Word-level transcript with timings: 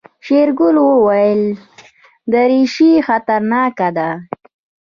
شېرګل 0.25 0.75
وويل 0.89 1.41
دريشي 2.31 2.91
خطرناکه 3.07 3.89
ده. 3.97 4.09